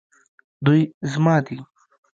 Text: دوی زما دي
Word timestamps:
دوی 0.65 0.81
زما 1.11 1.35
دي 1.45 1.57